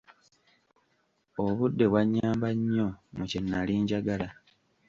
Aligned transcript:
Obudde 1.45 1.85
bwannyamba 1.91 2.47
nnyo 2.57 2.87
mu 3.15 3.23
kye 3.29 3.39
nali 3.41 3.73
njagala. 3.83 4.27